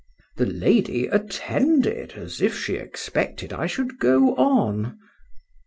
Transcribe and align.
The 0.37 0.47
lady 0.47 1.05
attended 1.05 2.13
as 2.13 2.41
if 2.41 2.57
she 2.57 2.73
expected 2.73 3.53
I 3.53 3.67
should 3.67 3.99
go 3.99 4.33
on. 4.33 4.97